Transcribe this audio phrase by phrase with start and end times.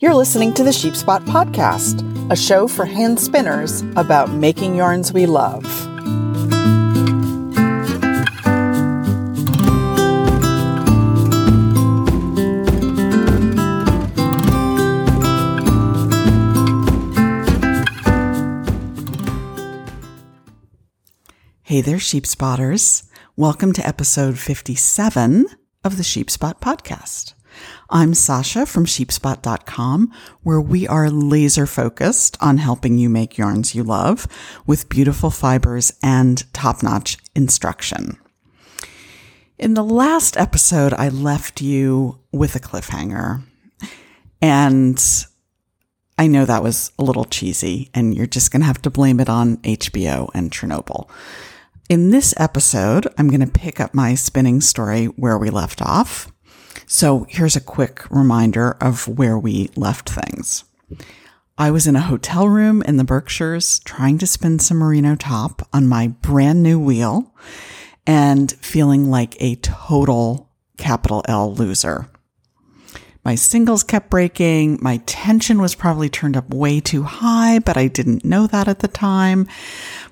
[0.00, 5.26] You're listening to the Sheepspot Podcast, a show for hand spinners about making yarns we
[5.26, 5.64] love.
[21.64, 23.02] Hey there, sheep spotters.
[23.34, 25.46] Welcome to episode 57
[25.82, 27.34] of the Sheep Spot Podcast.
[27.90, 30.12] I'm Sasha from sheepspot.com,
[30.42, 34.26] where we are laser focused on helping you make yarns you love
[34.66, 38.18] with beautiful fibers and top notch instruction.
[39.58, 43.42] In the last episode, I left you with a cliffhanger.
[44.40, 45.02] And
[46.16, 49.20] I know that was a little cheesy, and you're just going to have to blame
[49.20, 51.08] it on HBO and Chernobyl.
[51.88, 56.30] In this episode, I'm going to pick up my spinning story where we left off.
[56.90, 60.64] So here's a quick reminder of where we left things.
[61.58, 65.68] I was in a hotel room in the Berkshires trying to spin some merino top
[65.74, 67.34] on my brand new wheel
[68.06, 72.08] and feeling like a total capital L loser.
[73.22, 74.78] My singles kept breaking.
[74.80, 78.78] My tension was probably turned up way too high, but I didn't know that at
[78.78, 79.46] the time.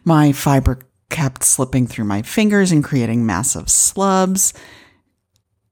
[0.05, 4.53] My fiber kept slipping through my fingers and creating massive slubs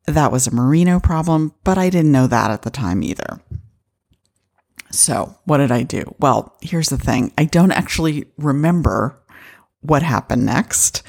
[0.06, 3.41] that was a merino problem, but I didn't know that at the time either.
[4.91, 6.14] So, what did I do?
[6.19, 9.19] Well, here's the thing I don't actually remember
[9.80, 11.02] what happened next.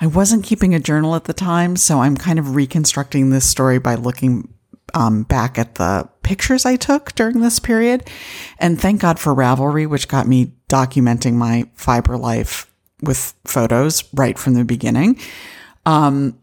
[0.00, 3.78] I wasn't keeping a journal at the time, so I'm kind of reconstructing this story
[3.78, 4.52] by looking
[4.92, 8.08] um, back at the pictures I took during this period.
[8.58, 12.70] And thank God for Ravelry, which got me documenting my fiber life
[13.02, 15.18] with photos right from the beginning.
[15.86, 16.38] Um,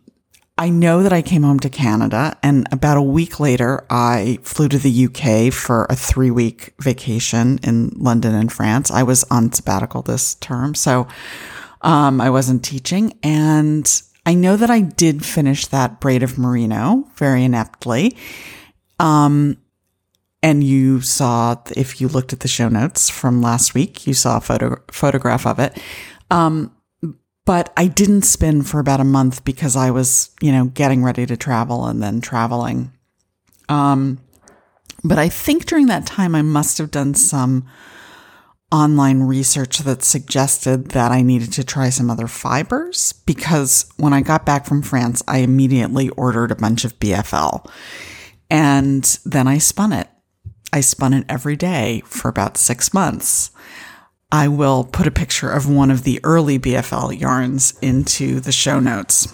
[0.62, 4.70] I know that I came home to Canada and about a week later, I flew
[4.70, 8.92] to the UK for a three week vacation in London and France.
[8.92, 11.08] I was on sabbatical this term, so
[11.82, 13.18] um, I wasn't teaching.
[13.24, 13.92] And
[14.28, 18.16] I know that I did finish that braid of merino very ineptly.
[19.00, 19.58] Um,
[20.44, 24.38] and you saw, if you looked at the show notes from last week, you saw
[24.38, 25.82] a photo, photograph of it.
[26.30, 26.72] Um,
[27.46, 31.26] but I didn't spin for about a month because I was, you know, getting ready
[31.26, 32.92] to travel and then traveling.
[33.70, 34.20] Um,
[35.04, 37.66] but I think during that time, I must have done some
[38.72, 44.22] online research that suggested that I needed to try some other fibers because when I
[44.22, 47.70] got back from France, I immediately ordered a bunch of BFL
[48.50, 50.08] and then I spun it.
[50.72, 53.52] I spun it every day for about six months.
[54.32, 58.80] I will put a picture of one of the early BFL yarns into the show
[58.80, 59.34] notes.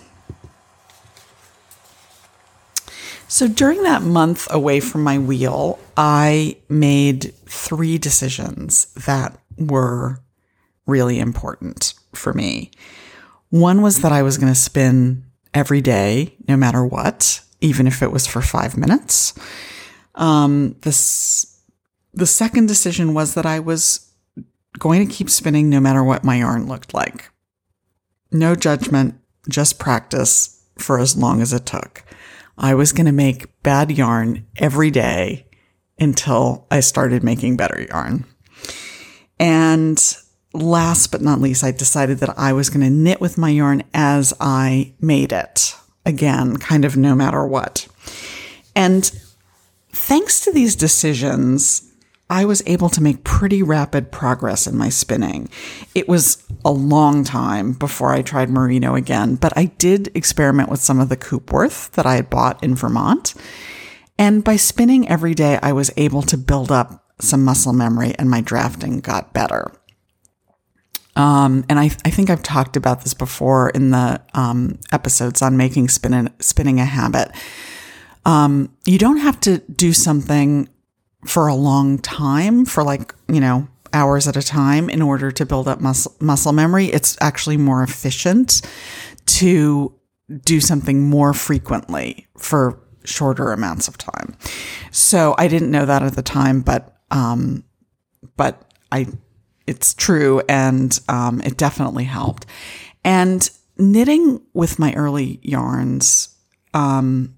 [3.27, 10.21] So during that month away from my wheel, I made three decisions that were
[10.85, 12.71] really important for me.
[13.49, 18.01] One was that I was going to spin every day, no matter what, even if
[18.01, 19.33] it was for five minutes.
[20.15, 21.59] Um, this,
[22.13, 24.06] the second decision was that I was
[24.79, 27.29] going to keep spinning no matter what my yarn looked like.
[28.31, 29.15] No judgment,
[29.49, 32.03] just practice for as long as it took.
[32.57, 35.47] I was going to make bad yarn every day
[35.99, 38.25] until I started making better yarn.
[39.39, 40.01] And
[40.53, 43.83] last but not least, I decided that I was going to knit with my yarn
[43.93, 45.75] as I made it.
[46.05, 47.87] Again, kind of no matter what.
[48.75, 49.11] And
[49.91, 51.86] thanks to these decisions,
[52.29, 55.49] I was able to make pretty rapid progress in my spinning.
[55.95, 60.81] It was a long time before I tried merino again, but I did experiment with
[60.81, 63.33] some of the Coopworth that I had bought in Vermont.
[64.19, 68.29] And by spinning every day, I was able to build up some muscle memory and
[68.29, 69.71] my drafting got better.
[71.15, 75.57] Um, and I, I, think I've talked about this before in the um, episodes on
[75.57, 77.31] making spinning, spinning a habit.
[78.23, 80.69] Um, you don't have to do something
[81.27, 85.45] for a long time, for like, you know, hours at a time in order to
[85.45, 86.87] build up muscle, muscle memory.
[86.87, 88.61] It's actually more efficient
[89.25, 89.93] to
[90.43, 94.35] do something more frequently for shorter amounts of time.
[94.91, 97.63] So I didn't know that at the time, but, um,
[98.35, 99.07] but I,
[99.65, 100.41] it's true.
[100.49, 102.45] And, um, it definitely helped.
[103.03, 106.35] And knitting with my early yarns,
[106.73, 107.37] um,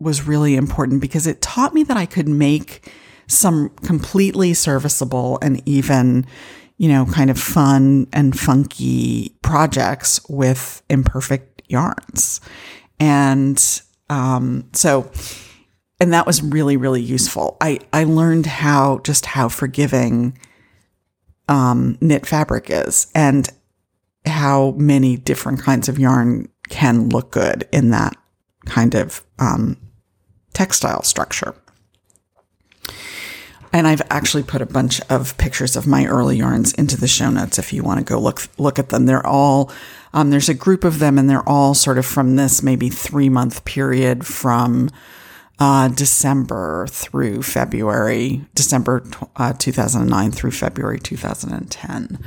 [0.00, 2.92] was really important because it taught me that I could make
[3.26, 6.26] some completely serviceable and even,
[6.76, 12.40] you know, kind of fun and funky projects with imperfect yarns.
[13.00, 13.62] And
[14.10, 15.10] um, so
[16.00, 17.56] and that was really, really useful.
[17.60, 20.36] I, I learned how, just how forgiving,
[21.48, 23.48] um, knit fabric is and
[24.26, 28.16] how many different kinds of yarn can look good in that
[28.66, 29.76] kind of, um,
[30.52, 31.54] textile structure.
[33.74, 37.28] And I've actually put a bunch of pictures of my early yarns into the show
[37.28, 39.06] notes if you want to go look look at them.
[39.06, 39.72] They're all
[40.12, 43.28] um, there's a group of them, and they're all sort of from this maybe three
[43.28, 44.90] month period from
[45.58, 49.02] uh, December through February, December
[49.34, 52.20] uh, 2009 through February 2010.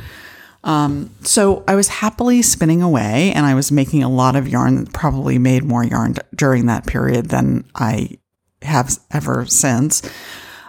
[0.66, 4.86] Um, so I was happily spinning away, and I was making a lot of yarn.
[4.88, 8.18] Probably made more yarn during that period than I
[8.64, 10.02] have ever since.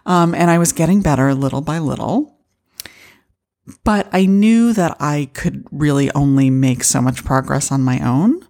[0.09, 2.35] Um, and I was getting better little by little.
[3.85, 8.41] But I knew that I could really only make so much progress on my own.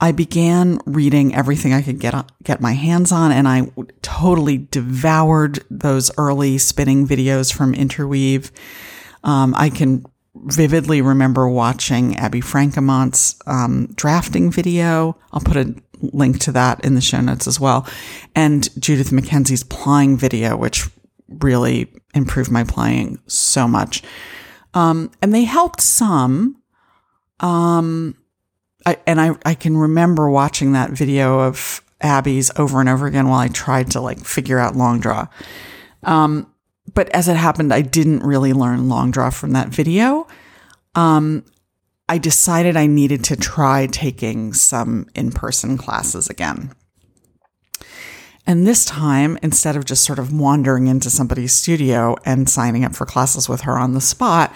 [0.00, 3.70] I began reading everything I could get get my hands on, and I
[4.02, 8.50] totally devoured those early spinning videos from Interweave.
[9.22, 10.04] Um, I can
[10.34, 15.18] vividly remember watching Abby Franquemont's um, drafting video.
[15.32, 17.86] I'll put a link to that in the show notes as well.
[18.34, 20.88] And Judith MacKenzie's plying video, which
[21.28, 24.02] really improved my plying so much.
[24.74, 26.56] Um, and they helped some.
[27.40, 28.16] Um,
[28.86, 33.28] I, and I, I can remember watching that video of Abby's over and over again
[33.28, 35.26] while I tried to like figure out long draw.
[36.02, 36.49] Um,
[36.94, 40.26] but as it happened, I didn't really learn long draw from that video.
[40.94, 41.44] Um,
[42.08, 46.72] I decided I needed to try taking some in person classes again.
[48.46, 52.96] And this time, instead of just sort of wandering into somebody's studio and signing up
[52.96, 54.50] for classes with her on the spot,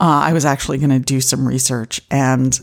[0.00, 2.58] uh, I was actually going to do some research and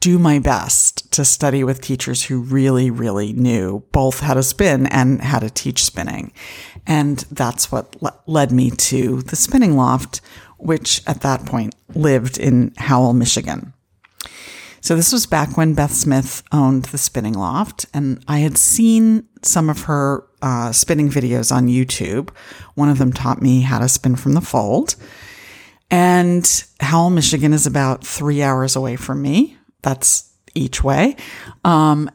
[0.00, 4.86] do my best to study with teachers who really, really knew both how to spin
[4.86, 6.32] and how to teach spinning.
[6.86, 10.22] And that's what le- led me to the spinning loft,
[10.58, 13.74] which at that point lived in Howell, Michigan.
[14.80, 19.28] So this was back when Beth Smith owned the spinning loft, and I had seen
[19.42, 22.30] some of her uh, spinning videos on YouTube.
[22.74, 24.96] One of them taught me how to spin from the fold.
[25.90, 29.58] And Howell, Michigan is about three hours away from me.
[29.82, 31.16] That's each way.
[31.64, 32.10] Um,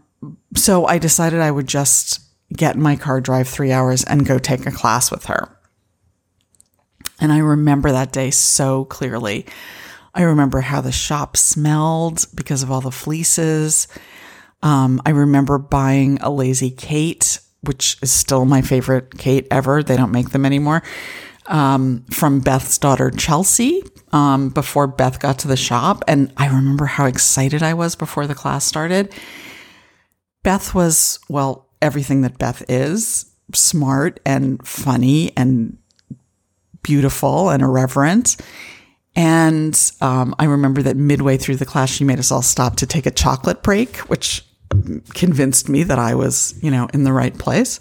[0.55, 2.19] so I decided I would just
[2.53, 5.49] get in my car, drive three hours, and go take a class with her.
[7.19, 9.45] And I remember that day so clearly.
[10.13, 13.87] I remember how the shop smelled because of all the fleeces.
[14.61, 19.83] Um, I remember buying a Lazy Kate, which is still my favorite Kate ever.
[19.83, 20.83] They don't make them anymore.
[21.47, 26.03] Um, from Beth's daughter Chelsea um, before Beth got to the shop.
[26.07, 29.13] And I remember how excited I was before the class started.
[30.41, 35.77] Beth was, well, everything that Beth is smart and funny and
[36.81, 38.37] beautiful and irreverent.
[39.15, 42.85] And um, I remember that midway through the class, she made us all stop to
[42.85, 44.45] take a chocolate break, which
[45.13, 47.79] convinced me that I was, you know, in the right place.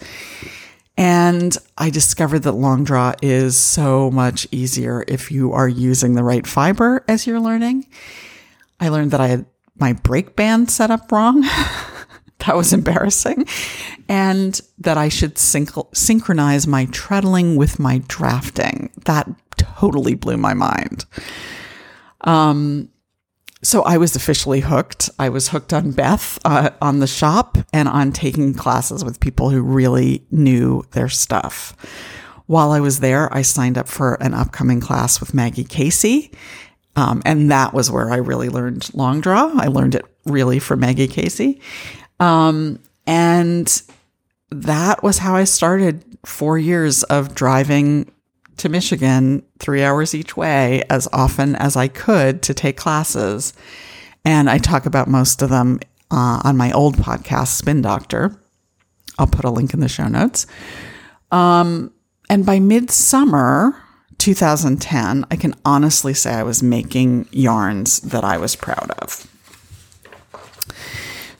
[0.96, 6.22] And I discovered that long draw is so much easier if you are using the
[6.22, 7.86] right fiber as you're learning.
[8.78, 9.46] I learned that I had
[9.76, 11.40] my brake band set up wrong.
[12.46, 13.46] that was embarrassing.
[14.08, 18.90] And that I should synch- synchronize my treadling with my drafting.
[19.04, 21.06] That totally blew my mind.
[22.20, 22.88] Um,
[23.64, 25.10] so I was officially hooked.
[25.18, 29.50] I was hooked on Beth, uh, on the shop, and on taking classes with people
[29.50, 31.74] who really knew their stuff.
[32.46, 36.30] While I was there, I signed up for an upcoming class with Maggie Casey.
[36.94, 39.50] Um, and that was where I really learned long draw.
[39.56, 41.60] I learned it really from Maggie Casey.
[42.20, 43.82] Um, and
[44.50, 48.10] that was how I started four years of driving
[48.58, 53.52] to Michigan three hours each way as often as I could to take classes.
[54.24, 55.80] And I talk about most of them
[56.10, 58.38] uh, on my old podcast, SpinDoctor.
[59.18, 60.46] I'll put a link in the show notes.
[61.30, 61.92] Um,
[62.30, 63.76] and by midsummer
[64.18, 69.28] 2010, I can honestly say I was making yarns that I was proud of.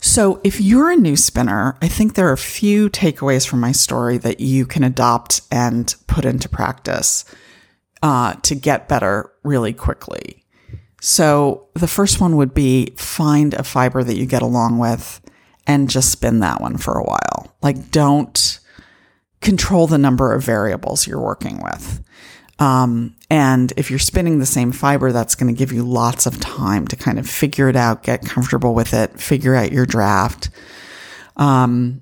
[0.06, 3.73] So, if you're a new spinner, I think there are a few takeaways from my
[3.73, 7.25] story that you can adopt and put into practice
[8.02, 10.44] uh, to get better really quickly.
[11.00, 15.23] So, the first one would be find a fiber that you get along with
[15.66, 17.56] and just spin that one for a while.
[17.62, 18.61] Like, don't
[19.40, 22.04] control the number of variables you're working with.
[22.58, 26.40] Um, and if you're spinning the same fiber, that's going to give you lots of
[26.40, 30.50] time to kind of figure it out, get comfortable with it, figure out your draft.
[31.37, 32.00] Um,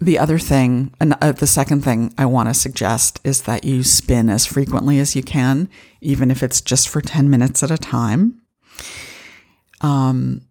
[0.00, 3.82] the other thing, and uh, the second thing I want to suggest is that you
[3.82, 5.68] spin as frequently as you can,
[6.00, 8.40] even if it's just for 10 minutes at a time.
[9.80, 10.42] Um,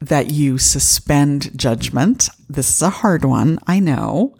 [0.00, 2.28] that you suspend judgment.
[2.48, 4.34] This is a hard one, I know.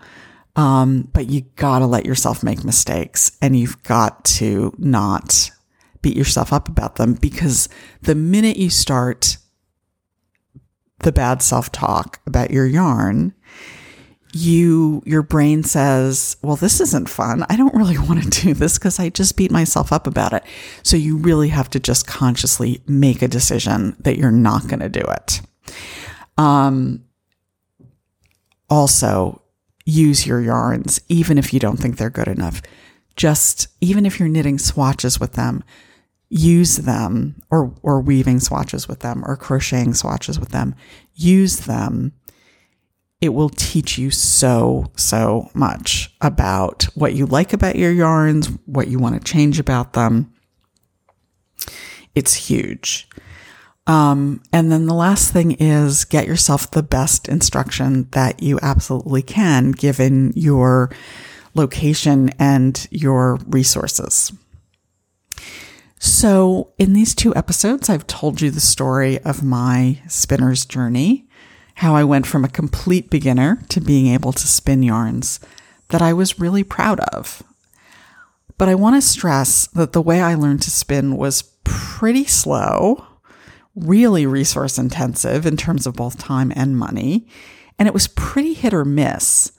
[0.56, 5.50] Um, but you gotta let yourself make mistakes and you've got to not
[6.00, 7.68] beat yourself up about them because
[8.02, 9.36] the minute you start
[11.00, 13.34] the bad self talk about your yarn,
[14.32, 17.44] you your brain says, "Well, this isn't fun.
[17.48, 20.42] I don't really want to do this because I just beat myself up about it."
[20.82, 24.88] So you really have to just consciously make a decision that you're not going to
[24.88, 25.40] do it.
[26.38, 27.04] Um
[28.68, 29.42] also
[29.86, 32.60] use your yarns even if you don't think they're good enough.
[33.16, 35.64] Just even if you're knitting swatches with them,
[36.28, 40.74] use them or or weaving swatches with them or crocheting swatches with them.
[41.14, 42.12] Use them
[43.20, 48.88] it will teach you so, so much about what you like about your yarns, what
[48.88, 50.32] you want to change about them.
[52.14, 53.08] It's huge.
[53.86, 59.22] Um, and then the last thing is get yourself the best instruction that you absolutely
[59.22, 60.90] can given your
[61.54, 64.32] location and your resources.
[65.98, 71.26] So, in these two episodes, I've told you the story of my spinner's journey
[71.76, 75.40] how I went from a complete beginner to being able to spin yarns
[75.88, 77.42] that I was really proud of.
[78.58, 83.06] But I want to stress that the way I learned to spin was pretty slow,
[83.76, 87.28] really resource intensive in terms of both time and money,
[87.78, 89.52] and it was pretty hit or miss.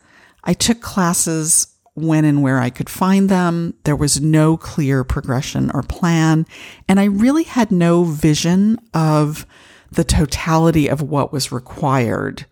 [0.44, 3.74] I took classes when and where I could find them.
[3.84, 6.46] There was no clear progression or plan,
[6.90, 9.46] and I really had no vision of
[9.92, 12.46] the totality of what was required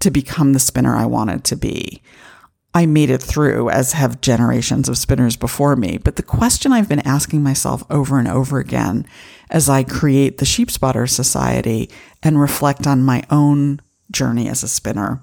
[0.00, 2.02] to become the spinner I wanted to be.
[2.74, 5.98] I made it through, as have generations of spinners before me.
[5.98, 9.06] But the question I've been asking myself over and over again
[9.50, 11.90] as I create the Sheep Spotter Society
[12.22, 15.22] and reflect on my own journey as a spinner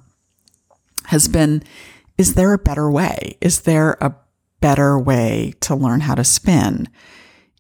[1.06, 1.64] has been
[2.18, 3.38] Is there a better way?
[3.42, 4.16] Is there a
[4.60, 6.88] better way to learn how to spin?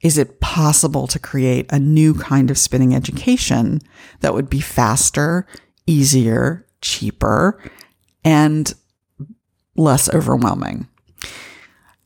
[0.01, 3.79] is it possible to create a new kind of spinning education
[4.21, 5.45] that would be faster,
[5.85, 7.61] easier, cheaper,
[8.23, 8.73] and
[9.75, 10.87] less overwhelming?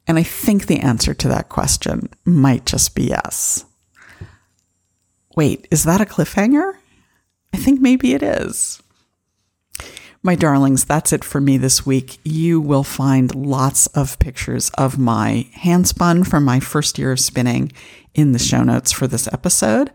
[0.07, 3.65] And I think the answer to that question might just be yes.
[5.35, 6.75] Wait, is that a cliffhanger?
[7.53, 8.81] I think maybe it is.
[10.23, 12.17] My darlings, that's it for me this week.
[12.23, 17.71] You will find lots of pictures of my handspun from my first year of spinning
[18.15, 19.91] in the show notes for this episode.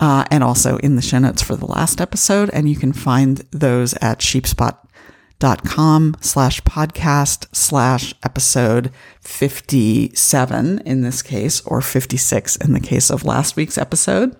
[0.00, 2.50] Uh, and also in the show notes for the last episode.
[2.50, 11.60] And you can find those at sheepspot.com slash podcast slash episode 57 in this case,
[11.60, 14.34] or 56 in the case of last week's episode.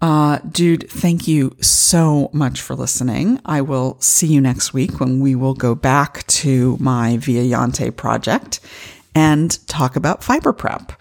[0.00, 3.40] Uh, dude, thank you so much for listening.
[3.44, 7.94] I will see you next week when we will go back to my Via Yante
[7.94, 8.60] project
[9.14, 10.92] and talk about fiber prep.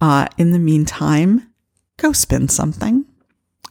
[0.00, 1.52] Uh, in the meantime,
[1.98, 3.04] go spin something.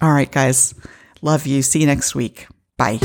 [0.01, 0.75] All right, guys.
[1.21, 1.61] Love you.
[1.63, 2.47] See you next week.
[2.77, 2.99] Bye.